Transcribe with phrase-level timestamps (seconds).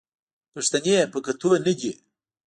[0.53, 1.91] پښتنې په کتو نه دي